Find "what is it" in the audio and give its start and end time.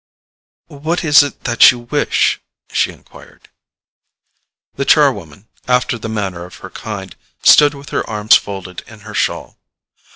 0.65-1.43